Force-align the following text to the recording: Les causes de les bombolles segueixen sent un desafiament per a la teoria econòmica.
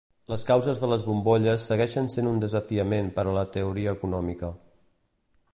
Les 0.31 0.43
causes 0.51 0.79
de 0.83 0.87
les 0.93 1.03
bombolles 1.09 1.67
segueixen 1.69 2.09
sent 2.15 2.31
un 2.31 2.41
desafiament 2.45 3.13
per 3.19 3.29
a 3.29 3.37
la 3.39 3.47
teoria 3.59 3.97
econòmica. 3.99 4.55